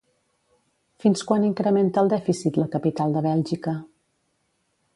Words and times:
Fins 1.03 1.21
quan 1.31 1.45
incrementa 1.49 2.03
el 2.03 2.09
dèficit 2.13 2.57
la 2.61 2.67
capital 2.77 3.15
de 3.19 3.23
Bèlgica? 3.27 3.75